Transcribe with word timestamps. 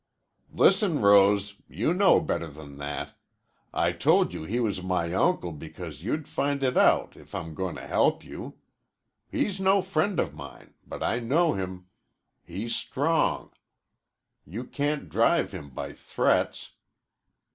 "Listen, 0.51 0.99
Rose. 0.99 1.61
You 1.69 1.93
know 1.93 2.19
better 2.19 2.47
than 2.47 2.79
that. 2.79 3.13
I 3.71 3.91
told 3.91 4.33
you 4.33 4.41
he 4.45 4.59
was 4.59 4.81
my 4.81 5.13
uncle 5.13 5.51
because 5.51 6.03
you'd 6.03 6.27
find 6.27 6.63
it 6.63 6.75
out 6.75 7.15
if 7.15 7.35
I'm 7.35 7.53
goin' 7.53 7.75
to 7.75 7.85
help 7.85 8.23
you. 8.23 8.57
He's 9.29 9.59
no 9.59 9.79
friend 9.83 10.19
of 10.19 10.33
mine, 10.33 10.73
but 10.87 11.03
I 11.03 11.19
know 11.19 11.53
him. 11.53 11.85
He's 12.43 12.75
strong. 12.75 13.51
You 14.43 14.63
can't 14.63 15.07
drive 15.07 15.51
him 15.51 15.69
by 15.69 15.93
threats." 15.93 16.71